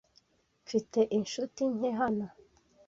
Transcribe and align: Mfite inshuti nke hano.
Mfite 0.63 0.99
inshuti 1.17 1.61
nke 1.75 1.91
hano. 1.99 2.25